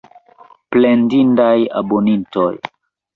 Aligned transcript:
Plendindaj 0.75 1.57
abonintoj! 1.83 2.51